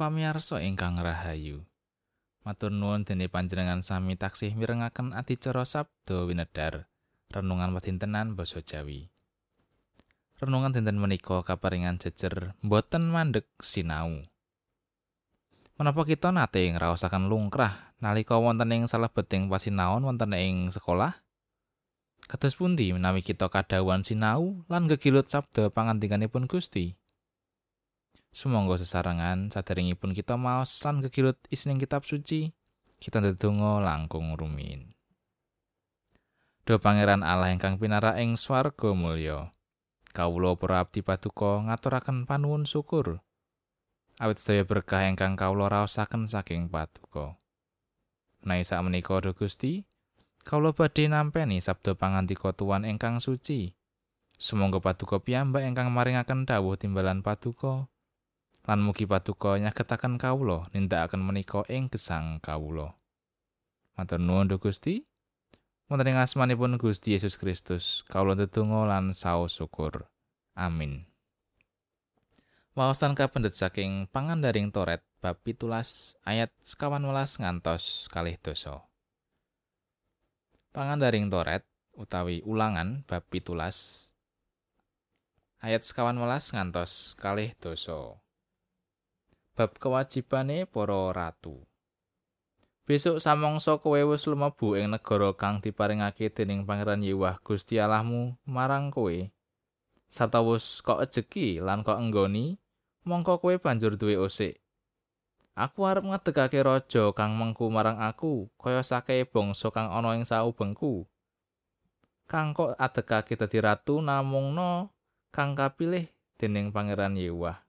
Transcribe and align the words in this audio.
pamirsa 0.00 0.64
ingkang 0.64 0.96
rahayu. 0.96 1.68
Matur 2.40 2.72
nuwun 2.72 3.04
dene 3.04 3.28
panjenengan 3.28 3.84
sami 3.84 4.16
taksih 4.16 4.56
mirengaken 4.56 5.12
adicara 5.12 5.68
Sabda 5.68 6.24
winedar 6.24 6.88
renungan 7.28 7.76
wedintenan 7.76 8.32
basa 8.32 8.64
Jawi. 8.64 9.12
Renungan 10.40 10.72
dinten 10.72 10.96
menika 10.96 11.44
kaparingan 11.44 12.00
jejer 12.00 12.56
boten 12.64 13.12
mandek 13.12 13.44
sinau. 13.60 14.24
Menapa 15.76 16.08
kita 16.08 16.32
nate 16.32 16.64
ngraosaken 16.72 17.28
lungkrah 17.28 17.92
nalika 18.00 18.40
wonten 18.40 18.72
ing 18.72 18.88
salebeting 18.88 19.52
pasinaon 19.52 20.00
wonten 20.00 20.32
ing 20.32 20.72
sekolah? 20.72 21.20
Kados 22.24 22.56
pundi 22.56 22.88
menawi 22.96 23.20
kita 23.20 23.52
kadawan 23.52 24.00
sinau 24.00 24.64
lan 24.72 24.88
gegilut 24.88 25.28
sabda 25.28 25.68
pangandikanipun 25.68 26.48
Gusti? 26.48 26.99
Sumangga 28.30 28.78
sesarengan 28.78 29.50
saderengipun 29.50 30.14
kita 30.14 30.38
maos 30.38 30.70
lan 30.86 31.02
kekilut 31.02 31.34
isining 31.50 31.82
kitab 31.82 32.06
suci, 32.06 32.54
kita 33.02 33.18
ndedonga 33.18 33.82
langkung 33.82 34.38
rumin. 34.38 34.94
Do 36.62 36.78
Pangeran 36.78 37.26
Allah 37.26 37.50
ingkang 37.50 37.82
pinara 37.82 38.14
ing 38.22 38.38
swarga 38.38 38.94
mulya. 38.94 39.50
Kawula 40.14 40.54
para 40.54 40.82
abdi 40.82 41.02
paduka 41.02 41.66
ngaturaken 41.66 42.30
panuwun 42.30 42.62
syukur. 42.66 43.18
Awit 44.22 44.38
sedaya 44.38 44.62
berkah 44.62 45.06
ingkang 45.10 45.34
kawula 45.34 45.66
raosaken 45.66 46.30
saking 46.30 46.70
paduka. 46.70 47.34
Menawi 48.46 48.62
sak 48.62 48.86
menika 48.86 49.18
Gusti, 49.34 49.82
kawula 50.46 50.70
badhe 50.70 51.10
nampi 51.10 51.42
sabda 51.58 51.98
pangandika 51.98 52.54
tuan 52.54 52.86
ingkang 52.86 53.18
suci. 53.18 53.74
Sumangga 54.38 54.78
paduka 54.78 55.18
piyambak 55.18 55.66
ingkang 55.66 55.90
maringaken 55.90 56.46
dawuh 56.46 56.78
timbalan 56.78 57.26
paduka. 57.26 57.90
Lan 58.70 58.86
mugi 58.86 59.02
paduka 59.02 59.58
nyagetaken 59.58 60.14
kawula 60.14 60.70
nindakaken 60.70 61.18
menika 61.18 61.66
ing 61.66 61.90
gesang 61.90 62.38
kawula. 62.38 62.94
Matur 63.98 64.22
nuwun 64.22 64.46
Gusti. 64.62 65.02
Wonten 65.90 66.14
ing 66.14 66.22
asmanipun 66.22 66.78
Gusti 66.78 67.18
Yesus 67.18 67.34
Kristus, 67.34 68.06
kawula 68.06 68.38
ndedonga 68.38 68.86
lan 68.86 69.10
saos 69.10 69.58
syukur. 69.58 70.06
Amin. 70.54 71.10
Wawasan 72.78 73.18
kapendet 73.18 73.58
saking 73.58 74.06
pangandaring 74.14 74.70
Toret 74.70 75.02
bab 75.18 75.42
pitulas 75.42 76.14
ayat 76.22 76.54
sekawan 76.62 77.02
welas 77.02 77.42
ngantos 77.42 78.06
kalih 78.06 78.38
dosa. 78.38 78.86
Pangandaring 80.70 81.26
Toret 81.26 81.66
utawi 81.98 82.38
ulangan 82.46 83.02
bab 83.10 83.26
pitulas 83.26 84.14
ayat 85.58 85.82
sekawan 85.82 86.22
welas 86.22 86.54
ngantos 86.54 87.18
kalih 87.18 87.50
dosa. 87.58 88.19
Bab 89.60 89.76
kewajibane 89.76 90.64
para 90.64 91.12
ratu. 91.12 91.60
Besok 92.88 93.20
samangsa 93.20 93.76
kowe 93.76 94.00
wis 94.08 94.24
lumebu 94.24 94.72
ing 94.72 94.88
negara 94.88 95.36
kang 95.36 95.60
diparingake 95.60 96.32
dening 96.32 96.64
Pangeran 96.64 97.04
Yewah 97.04 97.36
Gusti 97.44 97.76
Allahmu 97.76 98.40
marang 98.48 98.88
kowe. 98.88 99.12
Sarta 100.08 100.40
wis 100.40 100.80
kok 100.80 101.04
ejeki 101.04 101.60
lan 101.60 101.84
kok 101.84 102.00
enggoni, 102.00 102.56
mongko 103.04 103.36
kowe 103.44 103.52
banjur 103.60 104.00
duwe 104.00 104.16
osik. 104.16 104.56
Aku 105.52 105.84
arep 105.84 106.08
ngedegake 106.08 106.64
raja 106.64 107.12
kang 107.12 107.36
mengku 107.36 107.68
marang 107.68 108.00
aku, 108.00 108.48
kaya 108.56 108.80
sake 108.80 109.28
bangsa 109.28 109.68
kang 109.68 109.92
ana 109.92 110.16
ing 110.16 110.24
saubengku. 110.24 111.04
Kang 112.24 112.56
kok 112.56 112.80
adegake 112.80 113.36
dadi 113.36 113.60
ratu 113.60 114.00
namungno 114.00 114.88
kang 115.28 115.52
kapilih 115.52 116.08
dening 116.40 116.72
Pangeran 116.72 117.12
Yewah 117.12 117.60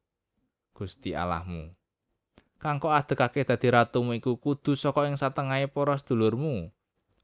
Gusti 0.71 1.11
Allahmu. 1.11 1.80
Kang 2.61 2.77
kok 2.77 2.93
adekake 2.93 3.41
dadi 3.41 3.73
ratumu 3.73 4.13
iku 4.13 4.37
kudu 4.37 4.77
saka 4.77 5.09
ing 5.09 5.17
satengahe 5.17 5.65
para 5.65 5.97
sedulurmu? 5.97 6.69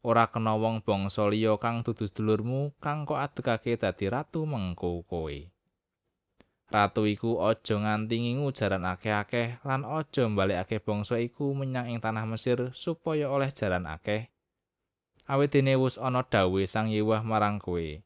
Ora 0.02 0.25
kena 0.34 0.58
wong 0.58 0.81
bangsa 0.81 1.30
liya 1.30 1.62
kang 1.62 1.86
dudu 1.86 2.09
sedulurmu 2.09 2.74
kang 2.81 3.06
kok 3.06 3.22
adekake 3.22 3.78
dadi 3.78 4.09
ratu 4.09 4.50
mengko 4.50 5.06
kowe. 5.06 5.38
Ratu 6.68 7.06
iku 7.06 7.46
aja 7.46 7.80
nganti 7.80 8.18
ngingu 8.18 8.50
jaran 8.52 8.84
akeh-akeh 8.84 9.62
lan 9.64 9.86
aja 9.86 10.25
mbalekake 10.25 10.81
bangsa 10.81 11.22
iku 11.22 11.54
menyang 11.54 11.94
ing 11.94 12.02
tanah 12.02 12.25
Mesir 12.28 12.74
supaya 12.74 13.30
oleh 13.30 13.54
jaran 13.54 13.88
akeh. 13.88 14.34
Awit 15.30 15.54
dene 15.54 15.78
wis 15.78 16.02
ana 16.02 16.25
dawuh 16.25 16.66
sang 16.66 16.90
Yewah 16.90 17.22
marang 17.22 17.62
kowe. 17.62 18.02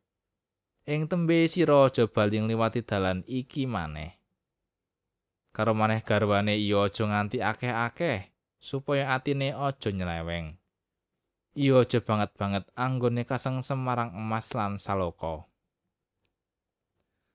Ing 0.84 1.02
tembe 1.08 1.48
sira 1.48 1.88
aja 1.88 2.06
baling 2.12 2.52
liwati 2.52 2.84
dalan 2.84 3.24
iki 3.26 3.66
maneh 3.66 4.21
karo 5.52 5.76
maneh 5.76 6.00
garwane 6.04 6.56
iya 6.56 6.88
aja 6.88 7.04
nganti 7.04 7.44
akeh-akeh 7.44 8.32
supaya 8.60 9.12
atine 9.16 9.52
aja 9.52 9.90
nyeleweng. 9.92 10.56
Iya 11.52 11.84
aja 11.84 12.00
banget-banget 12.00 12.64
anggone 12.80 13.28
kaseng 13.28 13.60
semarang 13.60 14.16
emas 14.16 14.56
lan 14.56 14.80
saloko. 14.80 15.52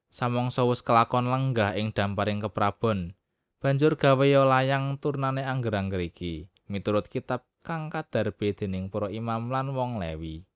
Samangsa 0.08 0.64
wis 0.64 0.80
kelakon 0.80 1.28
lenggah 1.28 1.76
ing 1.76 1.92
damparing 1.92 2.40
keprabon, 2.40 3.12
banjur 3.60 4.00
gawe 4.00 4.24
layang 4.24 4.96
turnane 4.96 5.44
angger-angger 5.44 6.00
iki, 6.00 6.48
miturut 6.72 7.12
kitab 7.12 7.44
kang 7.60 7.92
kadarbe 7.92 8.56
dening 8.56 8.88
para 8.88 9.12
imam 9.12 9.52
lan 9.52 9.76
wong 9.76 10.00
lewi. 10.00 10.48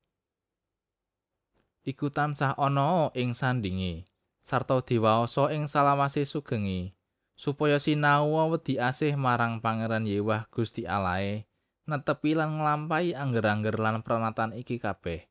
Iku 1.85 2.09
tansah 2.09 2.57
ana 2.57 3.13
ing 3.13 3.37
sandinge, 3.37 4.09
sarta 4.41 4.81
diwaosa 4.81 5.53
ing 5.53 5.69
salamase 5.69 6.25
sugengi, 6.25 6.97
supaya 7.41 7.81
sinau 7.81 8.37
wedi 8.53 8.77
asih 8.77 9.17
marang 9.17 9.65
Pangeran 9.65 10.05
Yewah 10.05 10.45
Gusti 10.53 10.85
Alae 10.85 11.49
netepi 11.89 12.37
lan 12.37 12.61
nglampahi 12.61 13.17
angger-angger 13.17 13.81
lan 13.81 14.05
pranatan 14.05 14.53
iki 14.53 14.77
kabeh. 14.77 15.25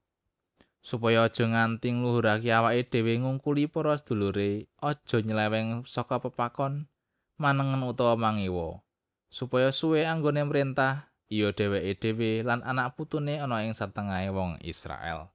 Supaya 0.81 1.29
aja 1.29 1.45
nganti 1.45 1.93
ngluhurake 1.93 2.49
awake 2.49 2.89
dhewe 2.89 3.13
ngungkuli 3.21 3.69
para 3.69 3.93
sedulure 3.93 4.65
aja 4.81 5.21
nyeleweng 5.21 5.85
saka 5.85 6.17
pepakon 6.17 6.89
manengen 7.37 7.85
utawa 7.85 8.17
mangiwa 8.17 8.81
supaya 9.29 9.69
suwe 9.69 10.01
anggone 10.09 10.41
merintah 10.49 11.13
iya 11.29 11.53
dheweke 11.53 11.93
dhewe 12.01 12.41
lan 12.41 12.65
anak 12.65 12.97
putune 12.97 13.37
ana 13.37 13.61
ing 13.61 13.77
satengahe 13.77 14.33
wong 14.33 14.57
Israel. 14.65 15.29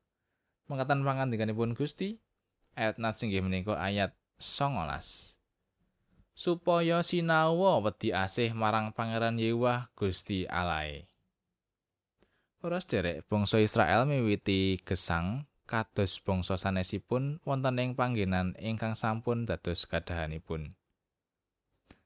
Mengkatan 0.67 1.07
pangandikanipun 1.07 1.79
Gusti 1.79 2.19
ayat 2.75 2.99
nat 2.99 3.15
singgih 3.15 3.47
menika 3.47 3.79
ayat 3.79 4.11
19 4.43 5.44
supaya 6.35 6.99
sinawa 7.07 7.79
wedi 7.79 8.11
asih 8.11 8.51
marang 8.53 8.91
Pangeran 8.91 9.39
Yewah 9.39 9.95
Gusti 9.95 10.51
Alae. 10.51 11.07
Para 12.59 12.83
sederek 12.83 13.23
bangsa 13.31 13.63
Israel 13.63 14.05
miwiti 14.05 14.83
gesang 14.83 15.47
kados 15.65 16.19
bangsa 16.21 16.59
sanesipun 16.59 17.41
wonten 17.47 17.79
ing 17.79 17.95
panggenan 17.95 18.59
ingkang 18.59 18.99
sampun 18.99 19.47
dados 19.47 19.87
kadahanipun. 19.87 20.75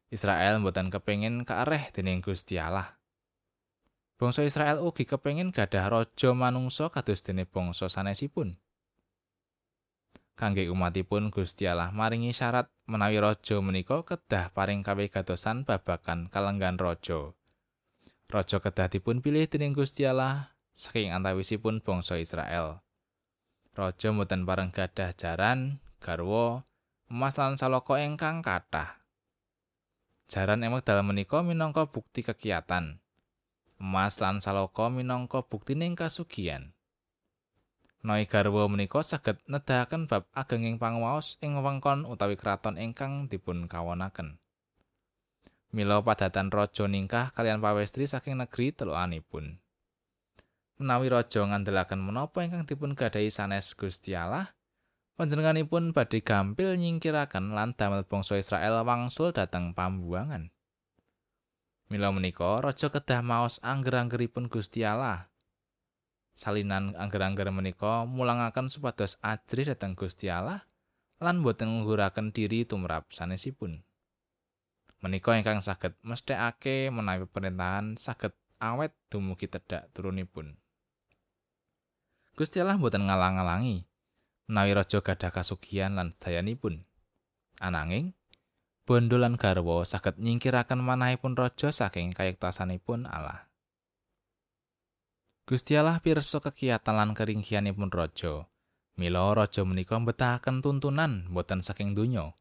Israel 0.09 0.61
mboten 0.61 0.89
kepengin 0.89 1.45
kaareh 1.45 1.93
dening 1.93 2.25
Gusti 2.25 2.57
Allah. 2.57 2.97
Bangsa 4.19 4.43
Israel 4.43 4.83
ugi 4.83 5.07
kepengin 5.07 5.55
gadah 5.55 5.87
raja 5.89 6.31
manungsa 6.35 6.91
kados 6.91 7.23
dene 7.23 7.47
bangsa 7.47 7.87
sanesipun. 7.87 8.59
Kangge 10.39 10.71
umatipun 10.71 11.35
Gusti 11.35 11.67
Allah 11.67 11.91
maringi 11.91 12.31
syarat 12.31 12.71
menawi 12.87 13.19
raja 13.19 13.59
menika 13.59 14.07
kedah 14.07 14.55
paring 14.55 14.87
kawigadosan 14.87 15.67
babakan 15.67 16.31
kalenggan 16.31 16.79
raja. 16.79 17.35
Raja 18.31 18.63
kedah 18.63 18.87
dipun 18.87 19.19
pilih 19.19 19.51
dening 19.51 19.75
Gusti 19.75 20.07
Allah 20.07 20.55
saking 20.79 21.11
antawisipun 21.11 21.83
bangsa 21.83 22.23
Israel. 22.23 22.87
Raja 23.75 24.15
mboten 24.15 24.47
pareng 24.47 24.71
gadah 24.71 25.11
jaran, 25.19 25.83
garwa, 25.99 26.63
emas 27.11 27.35
lan 27.35 27.59
saloko 27.59 27.99
ingkang 27.99 28.39
kathah. 28.39 29.03
Jaran 30.31 30.63
emek 30.63 30.87
dalam 30.87 31.11
menika 31.11 31.43
minangka 31.43 31.91
bukti 31.91 32.23
kegiatan. 32.23 33.03
Emas 33.83 34.23
lan 34.23 34.39
saloko 34.39 34.87
minangka 34.87 35.43
buktining 35.43 35.99
kasugian. 35.99 36.78
Noi 37.99 38.31
menika 38.71 39.03
saged 39.03 39.43
nedahaken 39.51 40.07
bab 40.07 40.31
agenging 40.31 40.79
panguwaos 40.79 41.35
ing 41.43 41.59
wewengkon 41.59 42.07
utawi 42.07 42.39
kraton 42.39 42.79
ingkang 42.79 43.27
dipun 43.27 43.67
kawonaken. 43.67 44.39
Mila 45.75 46.01
padatan 46.01 46.49
raja 46.49 46.87
ningkah 46.87 47.35
kalian 47.35 47.59
pawestri 47.59 48.07
saking 48.07 48.39
negeri 48.39 48.71
telukanipun. 48.71 49.59
Menawi 50.79 51.11
raja 51.11 51.43
ngandelaken 51.43 51.99
menapa 51.99 52.47
ingkang 52.47 52.65
dipun 52.71 52.95
gadahi 52.95 53.35
sanes 53.35 53.75
Gusti 53.75 54.15
Allah, 54.15 54.47
panjenenganipun 55.19 55.91
badhe 55.91 56.23
gampil 56.23 56.79
nyingkiraken 56.79 57.51
lan 57.51 57.75
damel 57.75 58.07
bangsa 58.07 58.39
Israel 58.39 58.81
wangsul 58.87 59.35
dhateng 59.35 59.75
pambuangan. 59.75 60.55
Mila 61.91 62.15
menika 62.15 62.63
raja 62.63 62.95
kedah 62.95 63.27
maos 63.27 63.59
angger-anggeripun 63.61 64.47
Gusti 64.47 64.87
Allah 64.87 65.28
salinan 66.39 66.95
angger-angger 66.95 67.51
menika 67.51 68.07
mulangaken 68.07 68.71
supados 68.71 69.19
ajrih 69.27 69.67
dhateng 69.67 69.99
Gusti 69.99 70.31
Allah 70.31 70.63
lan 71.19 71.43
boten 71.43 71.67
ngluhuraken 71.67 72.31
diri 72.31 72.63
tumrap 72.63 73.11
sanesipun. 73.11 73.83
Menika 75.03 75.35
ingkang 75.35 75.59
saged 75.59 75.99
mesthekake 76.07 76.95
menawi 76.95 77.27
pemerintahan 77.27 77.99
saged 77.99 78.31
awet 78.63 78.95
dumugi 79.11 79.51
tedhak 79.51 79.91
turunipun. 79.91 80.55
Gusti 82.39 82.63
Allah 82.63 82.79
mboten 82.79 83.11
ngalang-alangi 83.11 83.83
menawi 84.47 84.79
raja 84.79 85.03
gadah 85.03 85.35
kasugihan 85.35 85.99
lan 85.99 86.15
dayanipun. 86.23 86.87
Ananging 87.59 88.15
bondo 88.87 89.19
lan 89.19 89.35
garwa 89.35 89.83
saged 89.83 90.23
nyingkiraken 90.23 90.79
manahipun 90.87 91.35
raja 91.35 91.75
saking 91.75 92.15
kayektasanipun 92.15 93.11
Allah. 93.11 93.48
Gusti 95.49 95.81
Allah 95.81 95.97
pirsa 96.05 96.45
kekiatan 96.45 96.93
lan 96.93 97.17
keringkianipun 97.17 97.89
raja. 97.89 98.45
Mila 99.01 99.33
raja 99.33 99.65
menika 99.65 99.97
mbetahaken 99.97 100.61
tuntunan 100.61 101.25
boten 101.33 101.65
saking 101.65 101.97
donya, 101.97 102.37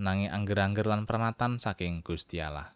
nanging 0.00 0.32
angger-angger 0.32 0.88
lan 0.88 1.04
pranatan 1.04 1.60
saking 1.60 2.00
Gusti 2.00 2.40
Allah. 2.40 2.72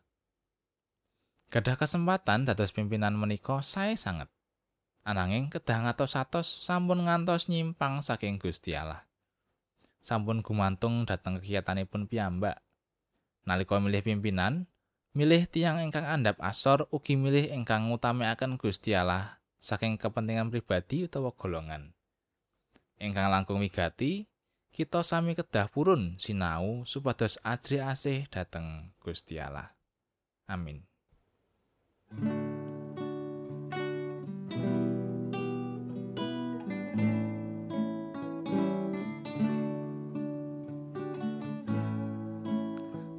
Gadah 1.49 1.81
kesempatan 1.81 2.45
dados 2.45 2.69
pimpinan 2.69 3.17
menika 3.17 3.65
sae 3.65 3.97
sanget. 3.97 4.29
Ananging 5.09 5.49
kedah 5.49 5.89
ngatos-atos 5.89 6.53
sampun 6.53 7.09
ngantos 7.09 7.49
nyimpang 7.49 8.05
saking 8.05 8.37
Gusti 8.37 8.77
Allah. 8.77 9.09
Sampun 10.05 10.45
gumantung 10.45 11.09
dhateng 11.09 11.41
kegiatanipun 11.41 12.13
piyambak. 12.13 12.61
Nalika 13.49 13.81
milih 13.81 14.05
pimpinan, 14.05 14.69
milih 15.17 15.49
tiang 15.49 15.81
ingkang 15.81 16.05
andhap 16.05 16.37
asor 16.45 16.93
ugi 16.93 17.17
milih 17.17 17.49
ingkang 17.57 17.89
ngutamekaken 17.89 18.61
Gusti 18.61 18.93
Allah 18.93 19.41
saking 19.63 19.95
kepentingan 19.95 20.51
pribadi 20.51 21.07
utawa 21.07 21.31
golongan. 21.31 21.95
ingkang 22.99 23.31
langkung 23.31 23.63
wigati 23.63 24.27
kita 24.75 25.03
sami 25.07 25.39
kedah 25.39 25.71
purun 25.71 26.19
sinau 26.19 26.83
supados 26.83 27.39
ajri 27.47 27.79
asih 27.79 28.27
dhateng 28.31 28.95
Gusti 28.99 29.39
Allah. 29.39 29.71
Amin. 30.51 30.87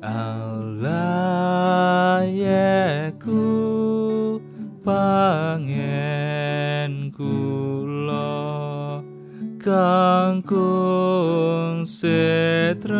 Allah 0.04 0.33
kangkung 10.44 11.88
setras 11.88 12.92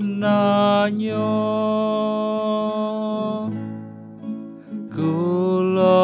nanyo 0.00 1.28
kula 4.88 6.00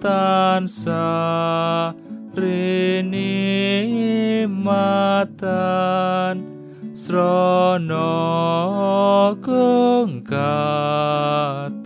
tansah 0.00 1.92
rini 2.32 3.36
matan 4.48 6.40
srana 6.96 8.08
kung 9.44 10.24
katar 10.24 11.77